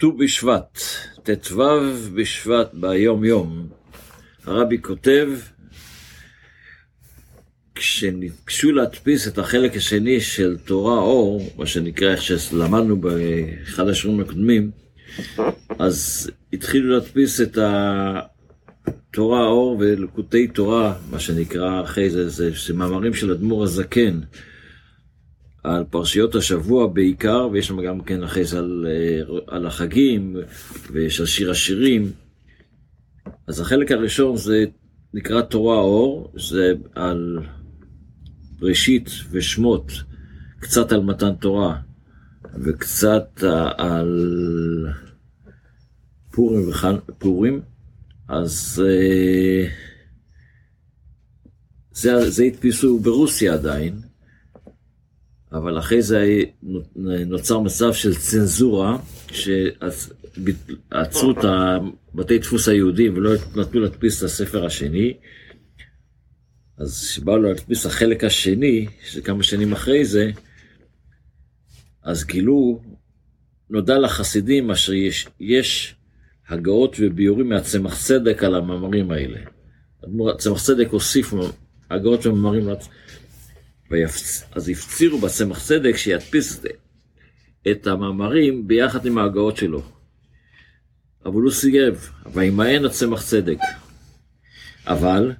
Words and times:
ט"ו 0.00 0.12
בשבט, 0.12 0.78
ט"ו 1.22 1.62
בשבט 2.14 2.70
ביום 2.74 3.24
יום, 3.24 3.68
הרבי 4.44 4.82
כותב, 4.82 5.28
כשניגשו 7.74 8.72
להדפיס 8.72 9.28
את 9.28 9.38
החלק 9.38 9.76
השני 9.76 10.20
של 10.20 10.56
תורה 10.64 10.98
אור, 10.98 11.50
מה 11.56 11.66
שנקרא, 11.66 12.10
איך 12.12 12.22
שלמדנו 12.22 12.96
באחד 13.00 13.88
השיעורים 13.88 14.20
הקודמים, 14.20 14.70
אז 15.78 16.30
התחילו 16.52 16.90
להדפיס 16.94 17.40
את 17.40 17.58
התורה 18.86 19.46
אור 19.46 19.76
ולקוטי 19.80 20.46
תורה, 20.46 20.94
מה 21.10 21.18
שנקרא 21.18 21.82
אחרי 21.84 22.10
זה, 22.10 22.28
זה, 22.28 22.50
זה 22.66 22.74
מאמרים 22.74 23.14
של 23.14 23.30
אדמו"ר 23.30 23.64
הזקן. 23.64 24.20
על 25.62 25.84
פרשיות 25.90 26.34
השבוע 26.34 26.86
בעיקר, 26.86 27.48
ויש 27.52 27.66
שם 27.66 27.82
גם 27.82 28.00
כן 28.00 28.22
אחרי 28.22 28.44
זה 28.44 28.58
על, 28.58 28.86
אה, 28.88 29.38
על 29.46 29.66
החגים, 29.66 30.36
ויש 30.92 31.20
על 31.20 31.26
שיר 31.26 31.50
השירים. 31.50 32.12
אז 33.46 33.60
החלק 33.60 33.92
הראשון 33.92 34.36
זה 34.36 34.64
נקרא 35.14 35.40
תורה 35.42 35.78
אור, 35.78 36.32
זה 36.36 36.72
על 36.94 37.38
ראשית 38.62 39.10
ושמות, 39.30 39.92
קצת 40.60 40.92
על 40.92 41.00
מתן 41.00 41.34
תורה, 41.34 41.76
וקצת 42.54 43.44
על 43.78 44.26
פורים 46.32 46.68
ופורים. 47.08 47.60
אז 48.28 48.82
אה, 48.86 49.68
זה, 51.92 52.30
זה 52.30 52.44
הדפיסו 52.44 52.98
ברוסיה 52.98 53.54
עדיין. 53.54 54.00
אבל 55.52 55.78
אחרי 55.78 56.02
זה 56.02 56.42
נוצר 57.26 57.58
מצב 57.58 57.92
של 57.92 58.14
צנזורה, 58.14 58.98
שעצרו 59.32 61.30
את 61.30 61.44
הבתי 61.44 62.38
דפוס 62.38 62.68
היהודים 62.68 63.16
ולא 63.16 63.30
נתנו 63.56 63.80
להדפיס 63.80 64.18
את 64.18 64.22
הספר 64.22 64.66
השני. 64.66 65.14
אז 66.78 67.08
כשבאו 67.10 67.38
להדפיס 67.38 67.86
החלק 67.86 68.24
השני, 68.24 68.86
שזה 69.04 69.22
כמה 69.22 69.42
שנים 69.42 69.72
אחרי 69.72 70.04
זה, 70.04 70.30
אז 72.02 72.24
גילו, 72.24 72.82
נודע 73.70 73.98
לחסידים 73.98 74.70
אשר 74.70 74.92
יש, 74.92 75.28
יש 75.40 75.94
הגאות 76.48 76.96
וביורים 77.00 77.48
מהצמח 77.48 78.02
צדק 78.02 78.42
על 78.42 78.54
המאמרים 78.54 79.10
האלה. 79.10 79.40
צמח 80.38 80.62
צדק 80.62 80.88
הוסיף 80.90 81.34
הגאות 81.90 82.26
ומאמרים 82.26 82.68
אז 84.52 84.68
הפצירו 84.68 85.18
בצמח 85.18 85.64
צדק 85.64 85.96
שידפיס 85.96 86.60
את 87.70 87.86
המאמרים 87.86 88.68
ביחד 88.68 89.06
עם 89.06 89.18
ההגאות 89.18 89.56
שלו. 89.56 89.82
אבל 91.24 91.40
הוא 91.40 91.50
סירב, 91.50 92.10
וימאן 92.32 92.84
הצמח 92.84 93.22
צדק. 93.22 93.58
אבל 94.86 95.32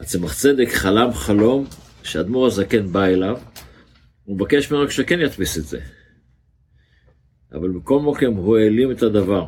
הצמח 0.00 0.34
צדק 0.34 0.68
חלם 0.68 1.12
חלום 1.12 1.66
שאדמו"ר 2.02 2.46
הזקן 2.46 2.92
בא 2.92 3.04
אליו, 3.04 3.38
הוא 4.24 4.36
מבקש 4.36 4.72
ממנו 4.72 4.90
שכן 4.90 5.20
ידפיס 5.20 5.58
את 5.58 5.66
זה. 5.66 5.80
אבל 7.52 7.70
בכל 7.70 8.00
מקום 8.00 8.36
הוא 8.36 8.56
העלים 8.56 8.90
את 8.90 9.02
הדבר. 9.02 9.46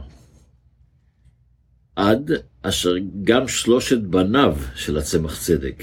עד 1.97 2.31
אשר 2.63 2.95
גם 3.25 3.49
שלושת 3.49 3.99
בניו 3.99 4.57
של 4.75 4.97
הצמח 4.97 5.41
צדק 5.41 5.83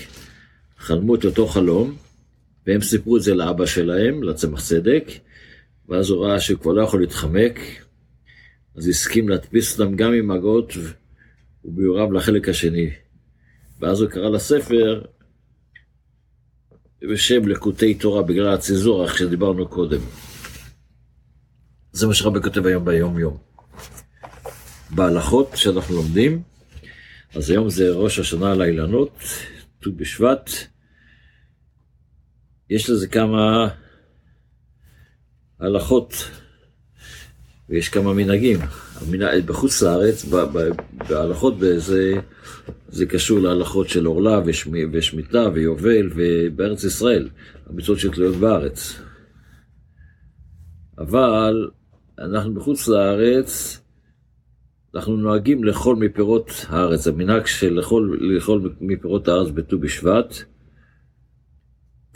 חלמו 0.77 1.15
את 1.15 1.25
אותו 1.25 1.47
חלום, 1.47 1.95
והם 2.67 2.81
סיפרו 2.81 3.17
את 3.17 3.21
זה 3.21 3.33
לאבא 3.33 3.65
שלהם, 3.65 4.23
לצמח 4.23 4.61
צדק, 4.61 5.03
ואז 5.89 6.09
הוא 6.09 6.25
ראה 6.25 6.39
שהוא 6.39 6.59
כבר 6.59 6.71
לא 6.71 6.81
יכול 6.81 7.01
להתחמק, 7.01 7.59
אז 8.75 8.87
הסכים 8.87 9.29
להדפיס 9.29 9.79
אותם 9.79 9.95
גם 9.95 10.13
עם 10.13 10.31
הגות 10.31 10.73
וביוריו 11.65 12.11
לחלק 12.11 12.49
השני. 12.49 12.89
ואז 13.79 14.01
הוא 14.01 14.09
קרא 14.09 14.29
לספר 14.29 15.01
בשם 17.11 17.47
לקוטי 17.47 17.93
תורה 17.93 18.23
בגלל 18.23 18.53
הצנזורה, 18.53 19.05
איך 19.05 19.17
שדיברנו 19.17 19.67
קודם. 19.67 19.99
זה 21.91 22.07
מה 22.07 22.13
שרבי 22.13 22.41
כותב 22.41 22.65
היום 22.65 22.85
ביום 22.85 23.19
יום. 23.19 23.37
בהלכות 24.89 25.49
שאנחנו 25.55 25.95
לומדים, 25.95 26.41
אז 27.35 27.49
היום 27.49 27.69
זה 27.69 27.89
ראש 27.89 28.19
השנה 28.19 28.55
לאילנות, 28.55 29.17
ט"ו 29.79 29.91
בשבט, 29.91 30.49
יש 32.73 32.89
לזה 32.89 33.07
כמה 33.07 33.67
הלכות 35.59 36.13
ויש 37.69 37.89
כמה 37.89 38.13
מנהגים. 38.13 38.59
בחוץ 39.45 39.81
לארץ, 39.81 40.25
בהלכות, 41.09 41.53
זה, 41.77 42.13
זה 42.87 43.05
קשור 43.05 43.39
להלכות 43.39 43.89
של 43.89 44.05
עורלה 44.05 44.41
ושמיטה 44.91 45.49
ויובל 45.53 46.09
ובארץ 46.15 46.83
ישראל, 46.83 47.29
המצוות 47.69 47.99
שתלויות 47.99 48.35
בארץ. 48.35 48.99
אבל 50.97 51.69
אנחנו 52.19 52.53
בחוץ 52.53 52.87
לארץ, 52.87 53.81
אנחנו 54.95 55.17
נוהגים 55.17 55.63
לאכול 55.63 55.95
מפירות 55.95 56.65
הארץ. 56.69 57.07
המנהג 57.07 57.45
של 57.45 57.73
לאכול 58.19 58.75
מפירות 58.81 59.27
הארץ 59.27 59.49
בט"ו 59.49 59.79
בשבט, 59.79 60.52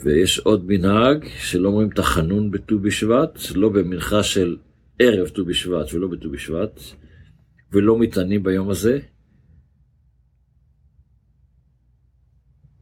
ויש 0.00 0.38
עוד 0.38 0.64
מנהג 0.66 1.28
שלא 1.38 1.68
אומרים 1.68 1.90
תחנון 1.90 2.50
בט"ו 2.50 2.78
בשבט, 2.78 3.38
לא 3.54 3.68
במנחה 3.68 4.22
של 4.22 4.56
ערב 4.98 5.28
ט"ו 5.28 5.44
בשבט 5.44 5.94
ולא 5.94 6.08
בט"ו 6.08 6.30
בשבט, 6.30 6.80
ולא 7.72 7.98
מטענים 7.98 8.42
ביום 8.42 8.70
הזה. 8.70 8.98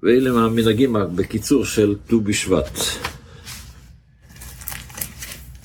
ואלה 0.03 0.31
המנהגים 0.31 0.97
בקיצור 1.17 1.65
של 1.65 1.95
ט"ו 2.07 2.21
בשבט. 2.21 2.79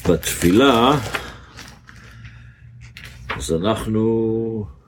בתפילה, 0.09 0.99
אז 3.37 3.53
אנחנו 3.53 4.80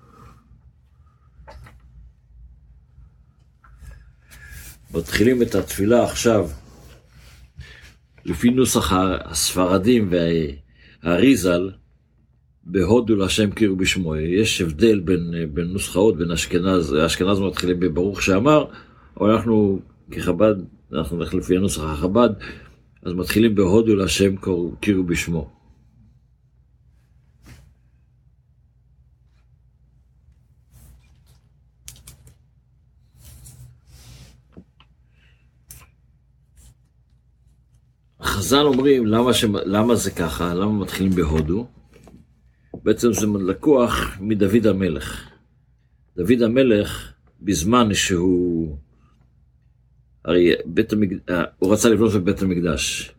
מתחילים 4.93 5.41
את 5.41 5.55
התפילה 5.55 6.03
עכשיו, 6.03 6.49
לפי 8.25 8.49
נוסח 8.49 8.91
הספרדים 9.25 10.09
והאריזל, 11.03 11.71
בהודו 12.63 13.15
להשם 13.15 13.51
כאילו 13.51 13.75
בשמו. 13.77 14.15
יש 14.15 14.61
הבדל 14.61 14.99
בין, 14.99 15.33
בין 15.53 15.67
נוסחאות, 15.67 16.17
בין 16.17 16.31
אשכנז, 16.31 16.95
אשכנז 17.05 17.39
מתחילים 17.39 17.79
בברוך 17.79 18.21
שאמר, 18.21 18.65
אבל 19.19 19.31
אנחנו 19.31 19.79
כחב"ד, 20.11 20.55
אנחנו 20.93 21.17
נלך 21.17 21.33
לפי 21.33 21.57
הנוסח 21.57 21.81
החב"ד, 21.81 22.29
אז 23.03 23.13
מתחילים 23.13 23.55
בהודו 23.55 23.95
להשם 23.95 24.35
כאילו 24.81 25.03
בשמו. 25.03 25.62
חז"ל 38.33 38.65
אומרים 38.65 39.05
למה, 39.05 39.33
ש... 39.33 39.43
למה 39.65 39.95
זה 39.95 40.11
ככה, 40.11 40.53
למה 40.53 40.71
מתחילים 40.71 41.11
בהודו? 41.11 41.67
בעצם 42.83 43.13
זה 43.13 43.27
לקוח 43.27 44.17
מדוד 44.21 44.67
המלך. 44.67 45.29
דוד 46.17 46.41
המלך, 46.41 47.13
בזמן 47.41 47.93
שהוא... 47.93 48.77
הרי 50.25 50.51
בית 50.65 50.93
המקד... 50.93 51.15
הוא 51.59 51.73
רצה 51.73 51.89
לבנות 51.89 52.15
את 52.15 52.23
בית 52.23 52.41
המקדש, 52.41 53.11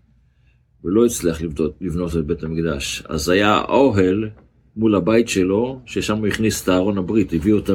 ולא 0.84 1.06
הצליח 1.06 1.42
לבנות, 1.42 1.74
לבנות 1.80 2.16
את 2.16 2.26
בית 2.26 2.42
המקדש. 2.42 3.02
אז 3.08 3.28
היה 3.28 3.60
אוהל 3.68 4.30
מול 4.76 4.94
הבית 4.94 5.28
שלו, 5.28 5.80
ששם 5.86 6.18
הוא 6.18 6.26
הכניס 6.26 6.62
את 6.62 6.68
אהרון 6.68 6.98
הברית, 6.98 7.32
הביא 7.32 7.52
אותה 7.52 7.72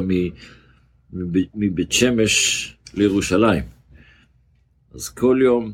מבית 1.54 1.92
שמש 1.92 2.76
לירושלים. 2.94 3.64
אז 4.94 5.08
כל 5.08 5.38
יום 5.42 5.72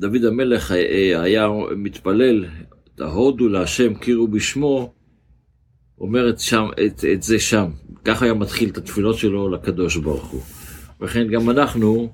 דוד 0.00 0.24
המלך 0.24 0.72
אה, 0.72 1.22
היה 1.22 1.48
מתפלל, 1.76 2.44
תהודו 2.94 3.48
להשם 3.48 3.94
קירו 3.94 4.28
בשמו, 4.28 4.92
אומר 5.98 6.30
את, 6.30 6.40
שם, 6.40 6.66
את, 6.86 7.04
את 7.12 7.22
זה 7.22 7.38
שם. 7.38 7.70
ככה 8.04 8.24
היה 8.24 8.34
מתחיל 8.34 8.68
את 8.68 8.76
התפילות 8.76 9.18
שלו 9.18 9.48
לקדוש 9.48 9.96
ברוך 9.96 10.26
הוא. 10.26 10.42
וכן 11.00 11.28
גם 11.28 11.50
אנחנו 11.50 12.12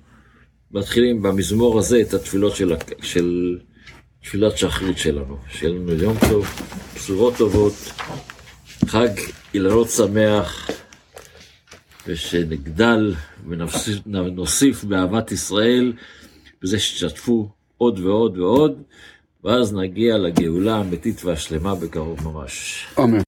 מתחילים 0.70 1.22
במזמור 1.22 1.78
הזה 1.78 2.00
את 2.00 2.14
התפילות 2.14 2.56
של, 2.56 2.72
של 3.02 3.58
תפילת 4.22 4.58
שחרית 4.58 4.98
שלנו. 4.98 5.36
שיהיה 5.48 5.72
לנו 5.72 5.92
יום 5.92 6.16
טוב, 6.28 6.46
בשורות 6.94 7.34
טובות, 7.36 7.74
חג 8.86 9.08
אילנות 9.54 9.88
שמח, 9.90 10.70
ושנגדל 12.06 13.14
ונוסיף 14.06 14.84
באהבת 14.84 15.32
ישראל, 15.32 15.92
בזה 16.62 16.78
שתשתפו 16.78 17.55
עוד 17.78 17.98
ועוד 17.98 18.38
ועוד, 18.38 18.82
ואז 19.44 19.74
נגיע 19.74 20.18
לגאולה 20.18 20.76
האמיתית 20.76 21.24
והשלמה 21.24 21.74
בקרוב 21.74 22.18
ממש. 22.28 22.86
אמן. 22.98 23.18